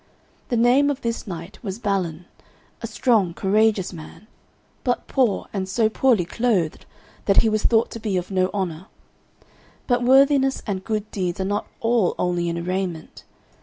[0.49, 2.25] The name of this knight was Balin,
[2.81, 4.25] a strong, courageous man,
[4.83, 6.87] but poor and so poorly clothed
[7.25, 8.87] that he was thought to be of no honour.
[9.85, 13.25] But worthiness and good deeds are not all only in arrayment.